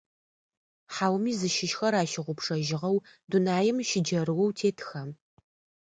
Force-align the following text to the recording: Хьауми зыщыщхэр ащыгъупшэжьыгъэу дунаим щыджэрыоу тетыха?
Хьауми 0.93 1.33
зыщыщхэр 1.39 1.93
ащыгъупшэжьыгъэу 2.01 2.97
дунаим 3.29 3.77
щыджэрыоу 3.89 4.51
тетыха? 4.57 5.01